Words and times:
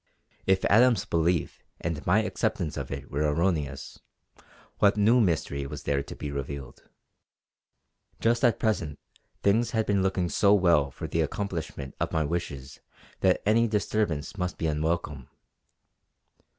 If 0.47 0.65
Adams's 0.65 1.05
belief 1.05 1.61
and 1.79 2.03
my 2.07 2.23
acceptance 2.23 2.75
of 2.75 2.89
it 2.91 3.11
were 3.11 3.31
erroneous, 3.31 3.99
what 4.79 4.97
new 4.97 5.21
mystery 5.21 5.67
was 5.67 5.83
there 5.83 6.01
to 6.01 6.15
be 6.15 6.31
revealed? 6.31 6.89
Just 8.19 8.43
at 8.43 8.57
present 8.57 8.97
things 9.43 9.71
had 9.77 9.85
been 9.85 10.01
looking 10.01 10.27
so 10.27 10.55
well 10.55 10.89
for 10.89 11.05
the 11.05 11.21
accomplishment 11.21 11.93
of 11.99 12.11
my 12.11 12.23
wishes 12.25 12.79
that 13.19 13.43
any 13.45 13.67
disturbance 13.67 14.39
must 14.39 14.57
be 14.57 14.65
unwelcome. 14.65 15.27